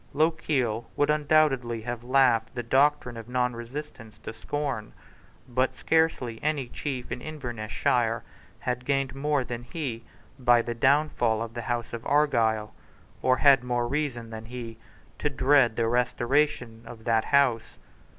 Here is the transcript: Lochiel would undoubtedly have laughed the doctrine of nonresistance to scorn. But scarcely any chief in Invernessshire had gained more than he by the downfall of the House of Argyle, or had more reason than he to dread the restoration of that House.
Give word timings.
Lochiel 0.15 0.89
would 0.95 1.11
undoubtedly 1.11 1.81
have 1.81 2.03
laughed 2.03 2.55
the 2.55 2.63
doctrine 2.63 3.17
of 3.17 3.29
nonresistance 3.29 4.17
to 4.17 4.33
scorn. 4.33 4.93
But 5.47 5.75
scarcely 5.75 6.39
any 6.41 6.69
chief 6.69 7.11
in 7.11 7.21
Invernessshire 7.21 8.23
had 8.61 8.83
gained 8.83 9.13
more 9.13 9.43
than 9.43 9.61
he 9.61 10.03
by 10.39 10.63
the 10.63 10.73
downfall 10.73 11.43
of 11.43 11.53
the 11.53 11.61
House 11.69 11.93
of 11.93 12.03
Argyle, 12.07 12.73
or 13.21 13.37
had 13.37 13.63
more 13.63 13.87
reason 13.87 14.31
than 14.31 14.45
he 14.45 14.79
to 15.19 15.29
dread 15.29 15.75
the 15.75 15.87
restoration 15.87 16.81
of 16.87 17.03
that 17.03 17.25
House. 17.25 17.77